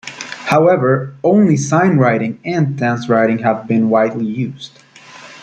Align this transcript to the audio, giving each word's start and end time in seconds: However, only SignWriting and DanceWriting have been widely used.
However, 0.49 1.13
only 1.23 1.53
SignWriting 1.57 2.39
and 2.43 2.75
DanceWriting 2.75 3.41
have 3.43 3.67
been 3.67 3.91
widely 3.91 4.25
used. 4.25 4.81